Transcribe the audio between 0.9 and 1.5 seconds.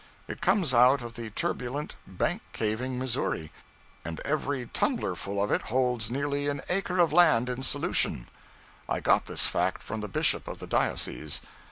of the